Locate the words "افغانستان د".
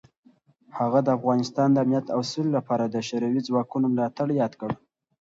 1.17-1.77